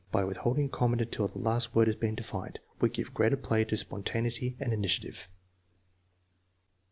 By 0.11 0.23
withholding 0.23 0.69
comment 0.69 0.99
until 0.99 1.27
the 1.27 1.37
last 1.37 1.75
word 1.75 1.85
has 1.85 1.95
been 1.95 2.15
defined, 2.15 2.57
we 2.79 2.89
give 2.89 3.13
greater 3.13 3.37
play 3.37 3.63
to 3.65 3.77
spontaneity 3.77 4.57
and 4.59 4.73
initiative. 4.73 5.29